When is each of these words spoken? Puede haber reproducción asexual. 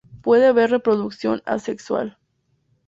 Puede 0.23 0.47
haber 0.47 0.71
reproducción 0.71 1.43
asexual. 1.45 2.17